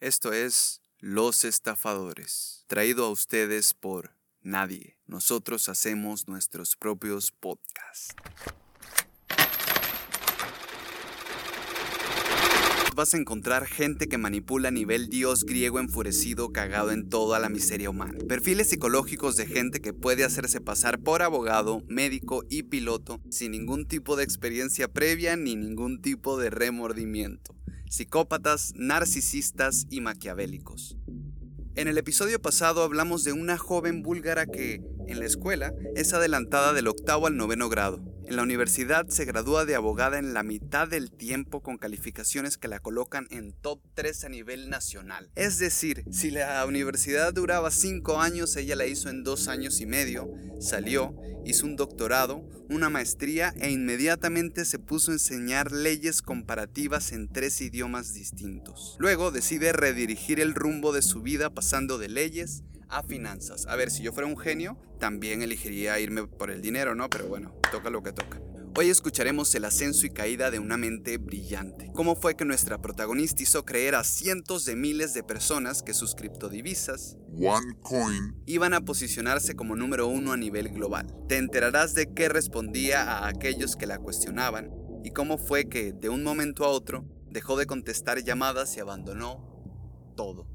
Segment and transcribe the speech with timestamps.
[0.00, 4.98] Esto es Los Estafadores, traído a ustedes por nadie.
[5.06, 8.14] Nosotros hacemos nuestros propios podcasts.
[12.96, 17.50] Vas a encontrar gente que manipula a nivel dios griego enfurecido cagado en toda la
[17.50, 18.18] miseria humana.
[18.26, 23.86] Perfiles psicológicos de gente que puede hacerse pasar por abogado, médico y piloto sin ningún
[23.86, 27.54] tipo de experiencia previa ni ningún tipo de remordimiento.
[27.90, 30.96] Psicópatas, narcisistas y maquiavélicos.
[31.74, 36.72] En el episodio pasado hablamos de una joven búlgara que, en la escuela, es adelantada
[36.72, 40.88] del octavo al noveno grado en la universidad se gradúa de abogada en la mitad
[40.88, 45.30] del tiempo con calificaciones que la colocan en top 3 a nivel nacional.
[45.36, 49.86] Es decir, si la universidad duraba 5 años, ella la hizo en 2 años y
[49.86, 50.28] medio,
[50.58, 51.14] salió,
[51.44, 57.60] hizo un doctorado, una maestría e inmediatamente se puso a enseñar leyes comparativas en tres
[57.60, 58.96] idiomas distintos.
[58.98, 63.66] Luego decide redirigir el rumbo de su vida pasando de leyes a finanzas.
[63.66, 67.08] A ver, si yo fuera un genio, también elegiría irme por el dinero, ¿no?
[67.08, 68.40] Pero bueno, toca lo que toca.
[68.78, 71.90] Hoy escucharemos el ascenso y caída de una mente brillante.
[71.94, 76.14] ¿Cómo fue que nuestra protagonista hizo creer a cientos de miles de personas que sus
[76.14, 81.06] criptodivisas OneCoin iban a posicionarse como número uno a nivel global?
[81.26, 84.70] Te enterarás de qué respondía a aquellos que la cuestionaban
[85.02, 90.12] y cómo fue que, de un momento a otro, dejó de contestar llamadas y abandonó
[90.16, 90.46] todo.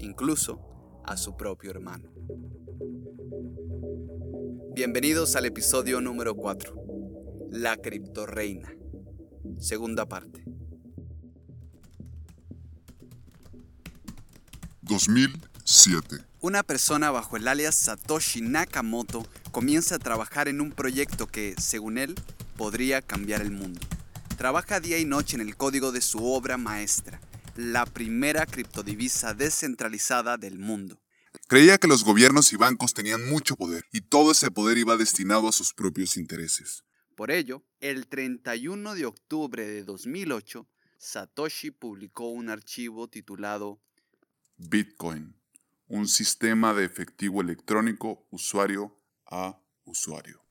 [0.00, 0.67] Incluso
[1.08, 2.10] a su propio hermano.
[4.74, 6.74] Bienvenidos al episodio número 4,
[7.50, 8.70] La Criptorreina,
[9.58, 10.44] segunda parte.
[14.82, 16.26] 2007.
[16.40, 21.96] Una persona bajo el alias Satoshi Nakamoto comienza a trabajar en un proyecto que, según
[21.96, 22.16] él,
[22.58, 23.80] podría cambiar el mundo.
[24.36, 27.18] Trabaja día y noche en el código de su obra maestra,
[27.58, 31.02] la primera criptodivisa descentralizada del mundo.
[31.48, 35.48] Creía que los gobiernos y bancos tenían mucho poder y todo ese poder iba destinado
[35.48, 36.84] a sus propios intereses.
[37.16, 40.68] Por ello, el 31 de octubre de 2008,
[40.98, 43.80] Satoshi publicó un archivo titulado
[44.56, 45.34] Bitcoin,
[45.88, 50.44] un sistema de efectivo electrónico usuario a usuario.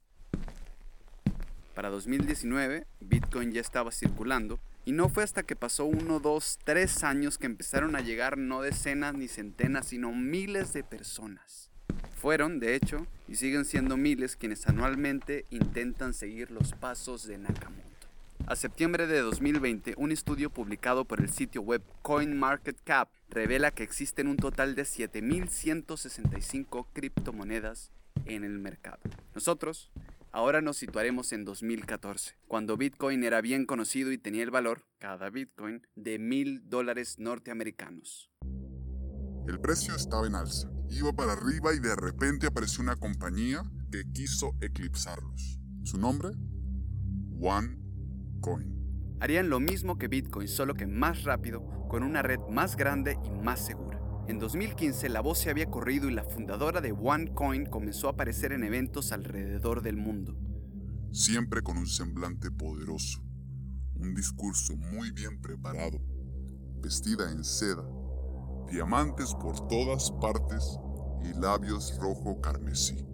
[1.74, 7.04] Para 2019, Bitcoin ya estaba circulando y no fue hasta que pasó uno, dos, tres
[7.04, 11.70] años que empezaron a llegar no decenas ni centenas, sino miles de personas.
[12.16, 17.84] Fueron, de hecho, y siguen siendo miles quienes anualmente intentan seguir los pasos de Nakamoto.
[18.46, 24.30] A septiembre de 2020, un estudio publicado por el sitio web CoinMarketCap revela que existen
[24.30, 27.92] un total de 7.165 criptomonedas
[28.26, 29.02] en el mercado.
[29.36, 29.92] Nosotros
[30.38, 35.32] Ahora nos situaremos en 2014, cuando Bitcoin era bien conocido y tenía el valor, cada
[35.32, 38.30] Bitcoin, de mil dólares norteamericanos.
[39.48, 44.04] El precio estaba en alza, iba para arriba y de repente apareció una compañía que
[44.14, 45.60] quiso eclipsarlos.
[45.82, 46.30] ¿Su nombre?
[47.40, 49.18] OneCoin.
[49.20, 53.32] Harían lo mismo que Bitcoin, solo que más rápido, con una red más grande y
[53.32, 53.87] más segura.
[54.28, 58.52] En 2015 la voz se había corrido y la fundadora de OneCoin comenzó a aparecer
[58.52, 60.38] en eventos alrededor del mundo.
[61.14, 63.24] Siempre con un semblante poderoso,
[63.96, 66.02] un discurso muy bien preparado,
[66.82, 67.86] vestida en seda,
[68.70, 70.78] diamantes por todas partes
[71.24, 73.08] y labios rojo carmesí.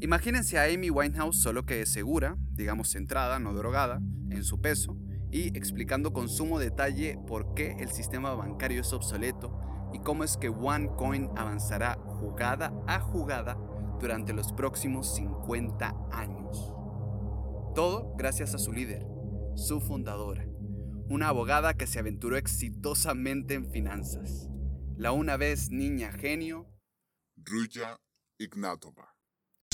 [0.00, 4.98] Imagínense a Amy Winehouse solo que segura, digamos centrada, no drogada, en su peso,
[5.30, 10.36] y explicando con sumo detalle por qué el sistema bancario es obsoleto y cómo es
[10.36, 13.56] que OneCoin avanzará jugada a jugada
[14.00, 16.72] durante los próximos 50 años.
[17.74, 19.06] Todo gracias a su líder,
[19.54, 20.46] su fundadora,
[21.08, 24.48] una abogada que se aventuró exitosamente en finanzas,
[24.96, 26.66] la una vez niña genio,
[27.36, 27.96] Ruya
[28.38, 29.15] Ignatova.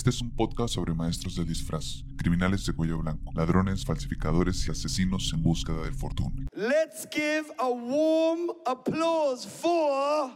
[0.02, 4.72] Este es un podcast sobre maestros de disfraz, criminales de cuello blanco, ladrones, falsificadores y
[4.72, 6.48] asesinos en búsqueda de fortuna.
[6.56, 10.32] Let's give a warm applause for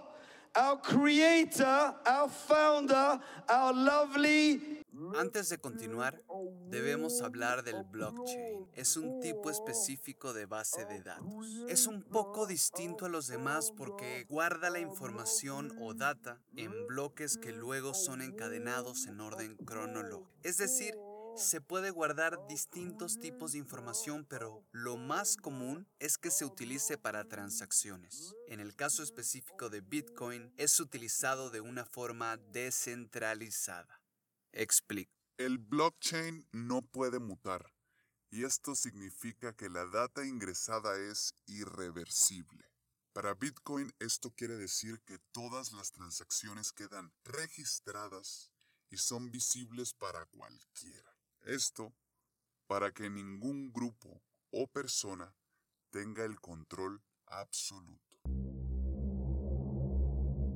[0.54, 3.18] our creator, our founder,
[3.48, 4.75] our lovely
[5.16, 6.22] antes de continuar,
[6.69, 8.69] debemos hablar del blockchain.
[8.75, 11.64] Es un tipo específico de base de datos.
[11.69, 17.38] Es un poco distinto a los demás porque guarda la información o data en bloques
[17.38, 20.31] que luego son encadenados en orden cronológico.
[20.43, 20.94] Es decir,
[21.37, 26.96] se puede guardar distintos tipos de información, pero lo más común es que se utilice
[26.96, 28.34] para transacciones.
[28.49, 34.00] En el caso específico de Bitcoin, es utilizado de una forma descentralizada.
[34.58, 35.12] Explico.
[35.36, 37.74] El blockchain no puede mutar
[38.30, 42.64] y esto significa que la data ingresada es irreversible.
[43.12, 48.50] Para Bitcoin esto quiere decir que todas las transacciones quedan registradas
[48.88, 51.18] y son visibles para cualquiera.
[51.42, 51.94] Esto
[52.66, 54.22] para que ningún grupo
[54.52, 55.36] o persona
[55.90, 58.22] tenga el control absoluto.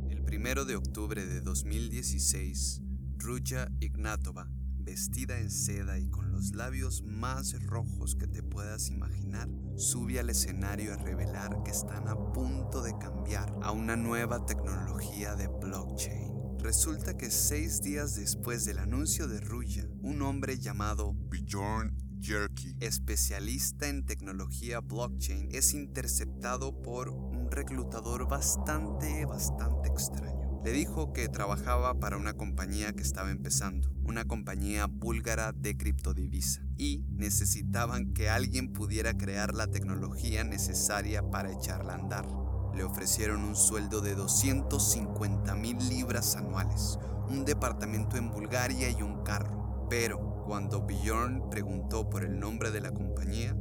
[0.08, 2.80] El primero de octubre de 2016,
[3.20, 9.46] Ruya Ignatova, vestida en seda y con los labios más rojos que te puedas imaginar,
[9.76, 15.34] sube al escenario a revelar que están a punto de cambiar a una nueva tecnología
[15.34, 16.32] de blockchain.
[16.60, 23.86] Resulta que seis días después del anuncio de Ruya, un hombre llamado Bjorn Jerky, especialista
[23.88, 30.39] en tecnología blockchain, es interceptado por un reclutador bastante, bastante extraño.
[30.62, 36.60] Le dijo que trabajaba para una compañía que estaba empezando, una compañía búlgara de criptodivisa,
[36.76, 42.26] y necesitaban que alguien pudiera crear la tecnología necesaria para echarla a andar.
[42.74, 46.98] Le ofrecieron un sueldo de 250 mil libras anuales,
[47.30, 49.86] un departamento en Bulgaria y un carro.
[49.88, 53.56] Pero cuando Bjorn preguntó por el nombre de la compañía,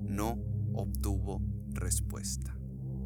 [0.00, 0.38] no
[0.72, 1.42] obtuvo
[1.74, 2.56] respuesta.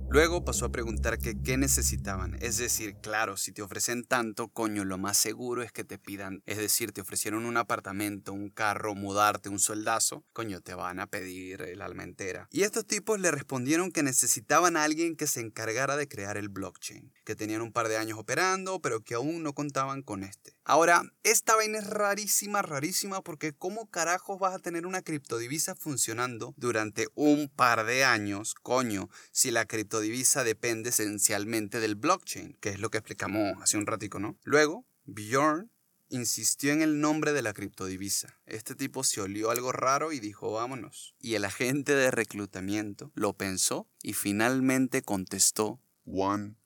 [0.09, 2.39] Luego pasó a preguntar que qué necesitaban.
[2.41, 6.45] Es decir, claro, si te ofrecen tanto, coño, lo más seguro es que te pidan.
[6.47, 11.09] Es decir, te ofrecieron un apartamento, un carro, mudarte, un soldazo, coño, te van a
[11.09, 12.47] pedir el alma entera.
[12.53, 16.51] Y estos tipos le respondieron que necesitaban a alguien que se encargara de crear el
[16.51, 20.57] blockchain, que tenían un par de años operando, pero que aún no contaban con este.
[20.65, 26.55] Ahora, esta vaina es rarísima, rarísima, porque ¿cómo carajos vas a tener una criptodivisa funcionando
[26.57, 32.81] durante un par de años, coño, si la criptodivisa depende esencialmente del blockchain, que es
[32.81, 34.39] lo que explicamos hace un ratico, ¿no?
[34.45, 35.71] Luego, Bjorn
[36.09, 38.39] insistió en el nombre de la criptodivisa.
[38.47, 41.15] Este tipo se olió algo raro y dijo vámonos.
[41.21, 46.57] Y el agente de reclutamiento lo pensó y finalmente contestó One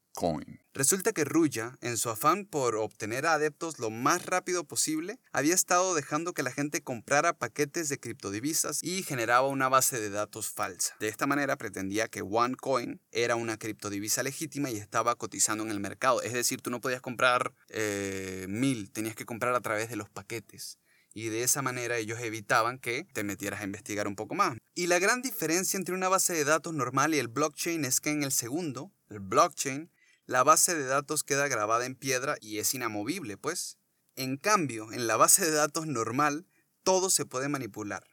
[0.74, 5.94] Resulta que Ruya, en su afán por obtener adeptos lo más rápido posible, había estado
[5.94, 10.94] dejando que la gente comprara paquetes de criptodivisas y generaba una base de datos falsa.
[11.00, 15.80] De esta manera pretendía que OneCoin era una criptodivisa legítima y estaba cotizando en el
[15.80, 16.20] mercado.
[16.20, 20.10] Es decir, tú no podías comprar eh, mil, tenías que comprar a través de los
[20.10, 20.78] paquetes
[21.14, 24.58] y de esa manera ellos evitaban que te metieras a investigar un poco más.
[24.74, 28.10] Y la gran diferencia entre una base de datos normal y el blockchain es que
[28.10, 29.90] en el segundo, el blockchain,
[30.30, 33.78] la base de datos queda grabada en piedra y es inamovible, pues.
[34.14, 36.46] En cambio, en la base de datos normal,
[36.84, 38.06] todo se puede manipular.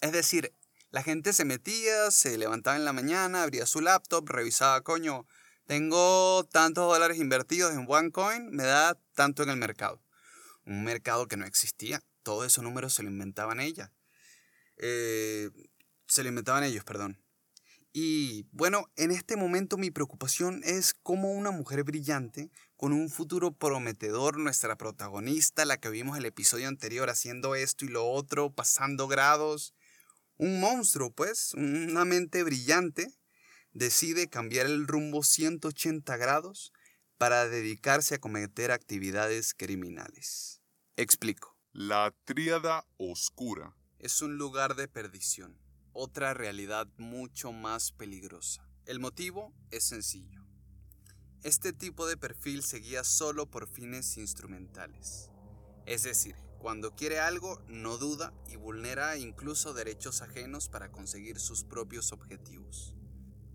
[0.00, 0.54] Es decir,
[0.90, 5.26] la gente se metía, se levantaba en la mañana, abría su laptop, revisaba, coño,
[5.66, 10.00] tengo tantos dólares invertidos en OneCoin, me da tanto en el mercado.
[10.66, 12.00] Un mercado que no existía.
[12.22, 13.92] Todos esos números se lo inventaban ella.
[14.76, 15.50] Eh,
[16.06, 17.20] se lo inventaban ellos, perdón.
[17.98, 23.52] Y bueno, en este momento mi preocupación es cómo una mujer brillante, con un futuro
[23.52, 29.08] prometedor, nuestra protagonista, la que vimos el episodio anterior haciendo esto y lo otro, pasando
[29.08, 29.72] grados,
[30.36, 33.14] un monstruo pues, una mente brillante,
[33.72, 36.74] decide cambiar el rumbo 180 grados
[37.16, 40.60] para dedicarse a cometer actividades criminales.
[40.98, 41.56] Explico.
[41.72, 43.74] La tríada oscura.
[43.98, 45.65] Es un lugar de perdición
[45.98, 48.68] otra realidad mucho más peligrosa.
[48.84, 50.44] El motivo es sencillo.
[51.42, 55.30] Este tipo de perfil se guía solo por fines instrumentales.
[55.86, 61.64] Es decir, cuando quiere algo, no duda y vulnera incluso derechos ajenos para conseguir sus
[61.64, 62.94] propios objetivos.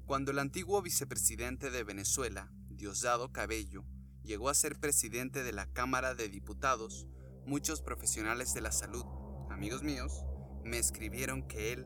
[0.07, 3.85] Cuando el antiguo vicepresidente de Venezuela, Diosdado Cabello,
[4.23, 7.05] llegó a ser presidente de la Cámara de Diputados,
[7.45, 9.05] muchos profesionales de la salud,
[9.51, 10.25] amigos míos,
[10.63, 11.85] me escribieron que él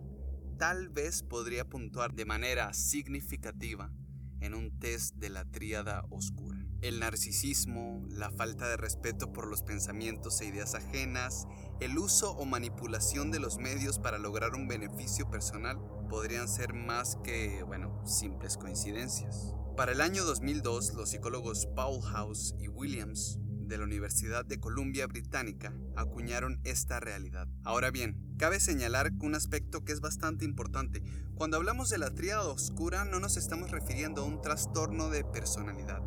[0.57, 3.91] tal vez podría puntuar de manera significativa
[4.39, 6.65] en un test de la tríada oscura.
[6.81, 11.47] El narcisismo, la falta de respeto por los pensamientos e ideas ajenas,
[11.79, 17.17] el uso o manipulación de los medios para lograr un beneficio personal podrían ser más
[17.23, 19.53] que, bueno, simples coincidencias.
[19.75, 25.07] Para el año 2002, los psicólogos Paul House y Williams de la Universidad de Columbia
[25.07, 27.47] Británica acuñaron esta realidad.
[27.63, 31.03] Ahora bien, cabe señalar un aspecto que es bastante importante.
[31.35, 36.01] Cuando hablamos de la tríada oscura no nos estamos refiriendo a un trastorno de personalidad.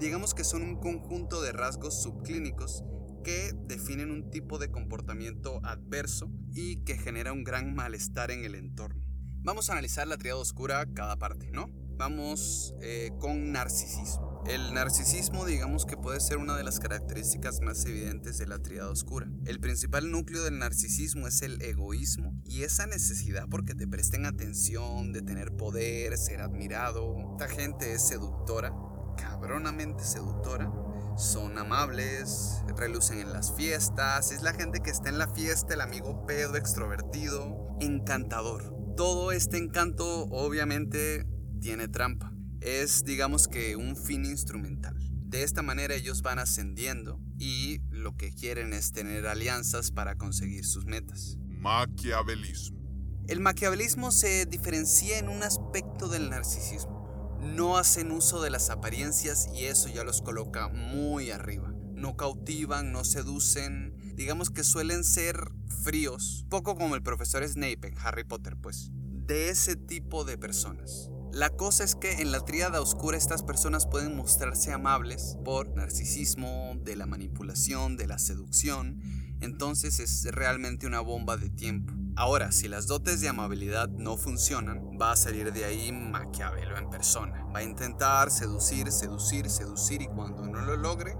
[0.00, 2.84] Digamos que son un conjunto de rasgos subclínicos
[3.22, 8.54] que definen un tipo de comportamiento adverso y que genera un gran malestar en el
[8.54, 9.02] entorno.
[9.44, 11.68] Vamos a analizar la tríada oscura cada parte, ¿no?
[11.96, 14.31] Vamos eh, con narcisismo.
[14.46, 18.90] El narcisismo digamos que puede ser una de las características más evidentes de la triada
[18.90, 19.28] oscura.
[19.46, 25.12] El principal núcleo del narcisismo es el egoísmo y esa necesidad porque te presten atención,
[25.12, 27.14] de tener poder, ser admirado.
[27.38, 28.74] Esta gente es seductora,
[29.16, 30.72] cabronamente seductora.
[31.16, 35.80] Son amables, relucen en las fiestas, es la gente que está en la fiesta, el
[35.82, 38.74] amigo pedo extrovertido, encantador.
[38.96, 41.26] Todo este encanto obviamente
[41.60, 42.31] tiene trampa
[42.64, 44.96] es digamos que un fin instrumental.
[45.32, 50.66] De esta manera ellos van ascendiendo y lo que quieren es tener alianzas para conseguir
[50.66, 51.38] sus metas.
[51.48, 52.82] Maquiavelismo.
[53.28, 57.38] El maquiavelismo se diferencia en un aspecto del narcisismo.
[57.40, 61.72] No hacen uso de las apariencias y eso ya los coloca muy arriba.
[61.94, 65.36] No cautivan, no seducen, digamos que suelen ser
[65.82, 68.90] fríos, poco como el profesor Snape en Harry Potter, pues.
[68.92, 71.11] De ese tipo de personas.
[71.32, 76.74] La cosa es que en la tríada oscura estas personas pueden mostrarse amables por narcisismo,
[76.84, 79.00] de la manipulación, de la seducción,
[79.40, 81.94] entonces es realmente una bomba de tiempo.
[82.16, 86.90] Ahora, si las dotes de amabilidad no funcionan, va a salir de ahí Maquiavelo en
[86.90, 87.46] persona.
[87.46, 91.14] Va a intentar seducir, seducir, seducir y cuando no lo logre,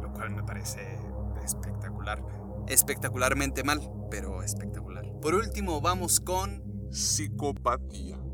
[0.00, 1.00] lo cual me parece
[1.44, 2.22] espectacular.
[2.68, 3.80] Espectacularmente mal,
[4.12, 5.04] pero espectacular.
[5.20, 8.25] Por último, vamos con psicopatía.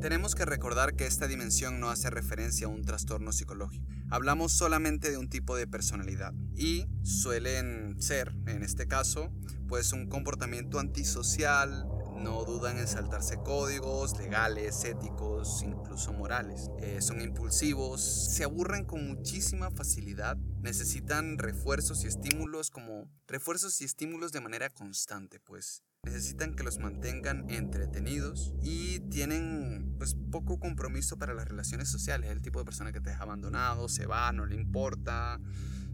[0.00, 3.86] Tenemos que recordar que esta dimensión no hace referencia a un trastorno psicológico.
[4.10, 9.32] Hablamos solamente de un tipo de personalidad y suelen ser, en este caso,
[9.68, 16.70] pues un comportamiento antisocial, no dudan en saltarse códigos legales, éticos, incluso morales.
[16.80, 23.84] Eh, son impulsivos, se aburren con muchísima facilidad, necesitan refuerzos y estímulos como refuerzos y
[23.84, 31.18] estímulos de manera constante, pues necesitan que los mantengan entretenidos y tienen pues poco compromiso
[31.18, 34.46] para las relaciones sociales, el tipo de persona que te deja abandonado, se va, no
[34.46, 35.40] le importa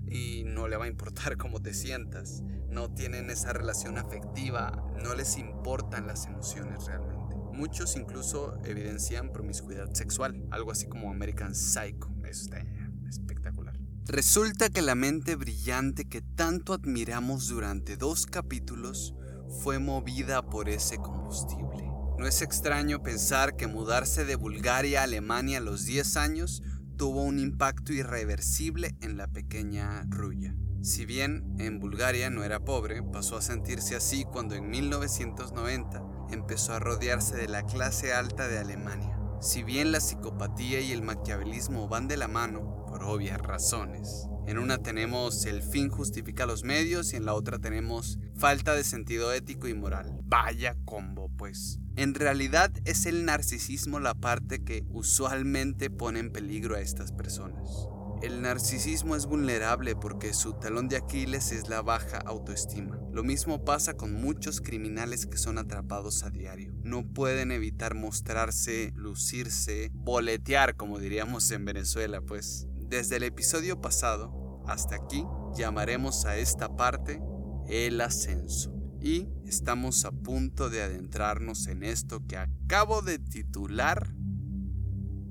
[0.07, 5.15] y no le va a importar cómo te sientas, no tienen esa relación afectiva, no
[5.15, 7.35] les importan las emociones realmente.
[7.53, 12.63] Muchos incluso evidencian promiscuidad sexual, algo así como American Psycho, eso está
[13.09, 13.79] espectacular.
[14.05, 19.15] Resulta que la mente brillante que tanto admiramos durante dos capítulos
[19.61, 21.91] fue movida por ese combustible.
[22.19, 26.63] No es extraño pensar que mudarse de Bulgaria a Alemania a los 10 años
[26.97, 30.55] tuvo un impacto irreversible en la pequeña Ruya.
[30.83, 36.75] Si bien en Bulgaria no era pobre, pasó a sentirse así cuando en 1990 empezó
[36.75, 39.19] a rodearse de la clase alta de Alemania.
[39.41, 44.59] Si bien la psicopatía y el maquiavelismo van de la mano, por obvias razones, en
[44.59, 49.33] una tenemos el fin justifica los medios y en la otra tenemos falta de sentido
[49.33, 50.19] ético y moral.
[50.25, 51.79] Vaya combo, pues.
[51.97, 57.89] En realidad es el narcisismo la parte que usualmente pone en peligro a estas personas.
[58.23, 63.01] El narcisismo es vulnerable porque su talón de Aquiles es la baja autoestima.
[63.13, 66.73] Lo mismo pasa con muchos criminales que son atrapados a diario.
[66.85, 72.69] No pueden evitar mostrarse, lucirse, boletear, como diríamos en Venezuela, pues.
[72.93, 77.23] Desde el episodio pasado hasta aquí llamaremos a esta parte
[77.67, 78.71] el ascenso.
[79.01, 84.15] Y estamos a punto de adentrarnos en esto que acabo de titular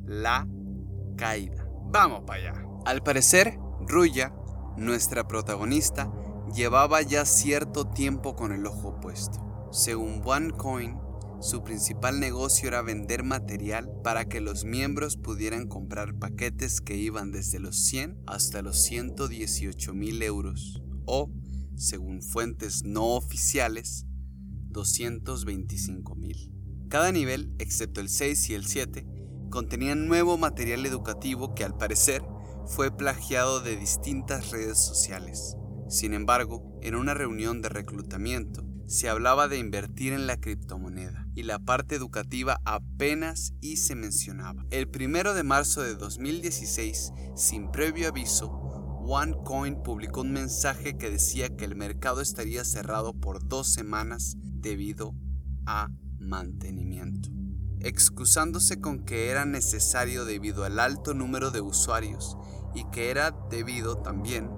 [0.07, 0.47] la
[1.17, 1.69] caída.
[1.91, 2.65] Vamos para allá.
[2.87, 4.33] Al parecer, Ruya,
[4.75, 6.11] nuestra protagonista,
[6.55, 9.69] llevaba ya cierto tiempo con el ojo puesto.
[9.71, 10.99] Según OneCoin,
[11.41, 17.31] su principal negocio era vender material para que los miembros pudieran comprar paquetes que iban
[17.31, 21.31] desde los 100 hasta los 118 mil euros o,
[21.75, 24.05] según fuentes no oficiales,
[24.69, 26.53] 225 mil.
[26.89, 29.07] Cada nivel, excepto el 6 y el 7,
[29.49, 32.21] contenían nuevo material educativo que al parecer
[32.67, 35.57] fue plagiado de distintas redes sociales.
[35.89, 41.43] Sin embargo, en una reunión de reclutamiento, se hablaba de invertir en la criptomoneda y
[41.43, 44.65] la parte educativa apenas y se mencionaba.
[44.69, 48.49] El primero de marzo de 2016, sin previo aviso,
[49.05, 55.15] OneCoin publicó un mensaje que decía que el mercado estaría cerrado por dos semanas debido
[55.65, 55.87] a
[56.19, 57.29] mantenimiento,
[57.79, 62.35] excusándose con que era necesario debido al alto número de usuarios
[62.75, 64.49] y que era debido también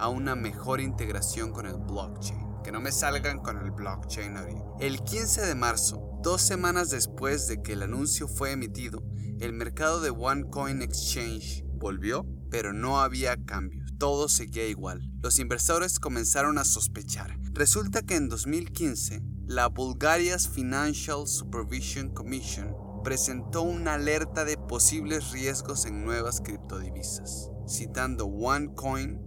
[0.00, 4.64] a una mejor integración con el blockchain que no me salgan con el blockchain ahorita.
[4.80, 9.02] El 15 de marzo, dos semanas después de que el anuncio fue emitido,
[9.40, 13.94] el mercado de OneCoin Exchange volvió, pero no había cambios.
[13.98, 15.00] Todo seguía igual.
[15.22, 17.38] Los inversores comenzaron a sospechar.
[17.52, 25.86] Resulta que en 2015, la Bulgaria's Financial Supervision Commission presentó una alerta de posibles riesgos
[25.86, 29.20] en nuevas criptodivisas, citando OneCoin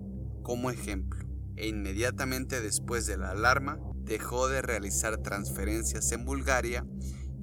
[0.44, 6.86] como ejemplo, e inmediatamente después de la alarma dejó de realizar transferencias en Bulgaria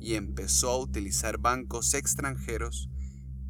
[0.00, 2.88] y empezó a utilizar bancos extranjeros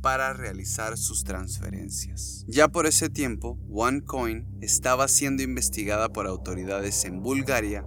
[0.00, 2.44] para realizar sus transferencias.
[2.48, 7.84] Ya por ese tiempo, OneCoin estaba siendo investigada por autoridades en Bulgaria,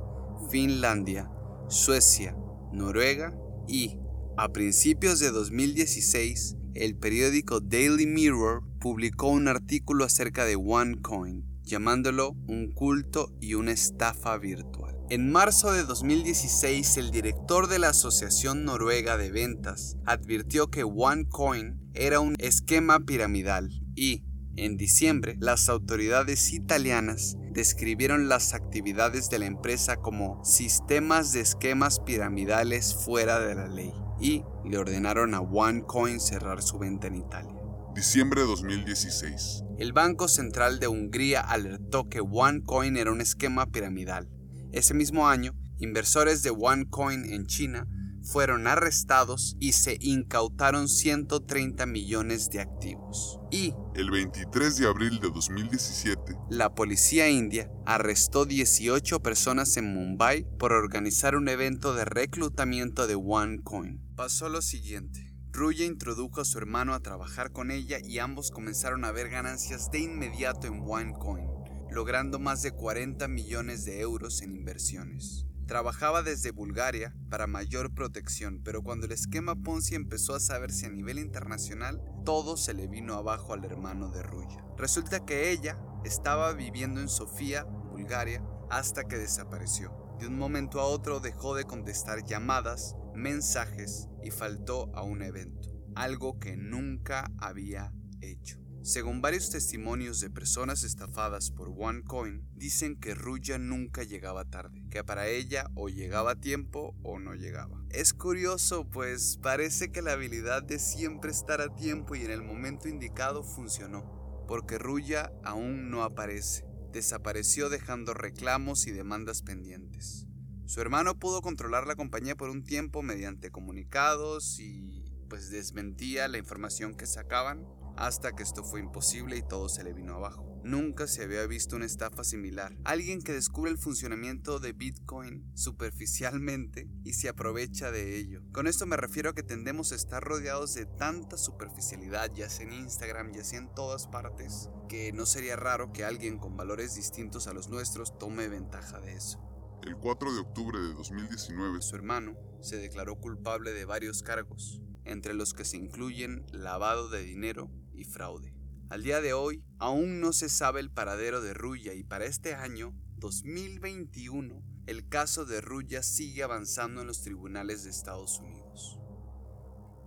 [0.50, 1.30] Finlandia,
[1.70, 2.36] Suecia,
[2.74, 3.34] Noruega
[3.68, 3.98] y,
[4.38, 12.36] a principios de 2016, el periódico Daily Mirror publicó un artículo acerca de OneCoin, llamándolo
[12.48, 14.98] un culto y una estafa virtual.
[15.10, 21.80] En marzo de 2016, el director de la Asociación Noruega de Ventas advirtió que OneCoin
[21.94, 24.24] era un esquema piramidal y,
[24.58, 32.00] en diciembre, las autoridades italianas describieron las actividades de la empresa como sistemas de esquemas
[32.02, 37.61] piramidales fuera de la ley y le ordenaron a OneCoin cerrar su venta en Italia.
[37.94, 39.64] Diciembre de 2016.
[39.78, 44.30] El Banco Central de Hungría alertó que OneCoin era un esquema piramidal.
[44.72, 47.88] Ese mismo año, inversores de OneCoin en China
[48.24, 53.40] fueron arrestados y se incautaron 130 millones de activos.
[53.52, 60.48] Y el 23 de abril de 2017, la policía india arrestó 18 personas en Mumbai
[60.58, 64.02] por organizar un evento de reclutamiento de OneCoin.
[64.16, 65.31] Pasó lo siguiente.
[65.54, 69.92] Ruya introdujo a su hermano a trabajar con ella y ambos comenzaron a ver ganancias
[69.92, 71.46] de inmediato en OneCoin,
[71.90, 75.46] logrando más de 40 millones de euros en inversiones.
[75.68, 80.90] Trabajaba desde Bulgaria para mayor protección, pero cuando el esquema Ponzi empezó a saberse a
[80.90, 84.66] nivel internacional, todo se le vino abajo al hermano de Ruya.
[84.78, 89.94] Resulta que ella estaba viviendo en Sofía, Bulgaria, hasta que desapareció.
[90.18, 95.70] De un momento a otro dejó de contestar llamadas, mensajes y faltó a un evento,
[95.96, 98.62] algo que nunca había hecho.
[98.84, 105.04] Según varios testimonios de personas estafadas por OneCoin, dicen que Ruya nunca llegaba tarde, que
[105.04, 107.86] para ella o llegaba a tiempo o no llegaba.
[107.92, 112.42] Es curioso, pues parece que la habilidad de siempre estar a tiempo y en el
[112.42, 120.26] momento indicado funcionó, porque Ruya aún no aparece, desapareció dejando reclamos y demandas pendientes.
[120.72, 126.38] Su hermano pudo controlar la compañía por un tiempo mediante comunicados y pues desmentía la
[126.38, 130.62] información que sacaban, hasta que esto fue imposible y todo se le vino abajo.
[130.64, 132.74] Nunca se había visto una estafa similar.
[132.86, 138.42] Alguien que descubre el funcionamiento de Bitcoin superficialmente y se aprovecha de ello.
[138.54, 142.66] Con esto me refiero a que tendemos a estar rodeados de tanta superficialidad, ya sea
[142.66, 146.96] en Instagram, ya sea en todas partes, que no sería raro que alguien con valores
[146.96, 149.51] distintos a los nuestros tome ventaja de eso.
[149.84, 155.34] El 4 de octubre de 2019, su hermano se declaró culpable de varios cargos, entre
[155.34, 158.54] los que se incluyen lavado de dinero, y fraude.
[158.90, 162.54] Al día de hoy, aún no se sabe el paradero de Ruya y para este
[162.54, 169.00] año, 2021, el caso de Ruya sigue avanzando en los tribunales de Estados Unidos.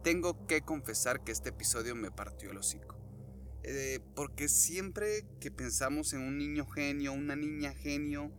[0.05, 2.95] Tengo que confesar que este episodio me partió el hocico.
[3.65, 8.31] Eh, porque siempre que pensamos en un niño genio, una niña genio,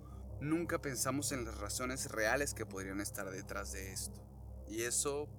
[0.42, 4.22] nunca pensamos en las razones reales que podrían estar detrás de esto.
[4.68, 5.30] Y eso,